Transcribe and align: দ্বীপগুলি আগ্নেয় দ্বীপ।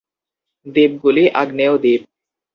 দ্বীপগুলি 0.65 1.23
আগ্নেয় 1.41 1.75
দ্বীপ। 1.77 2.01